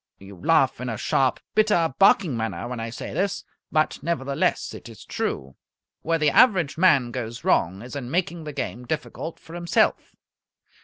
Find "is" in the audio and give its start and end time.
4.89-5.05, 7.83-7.95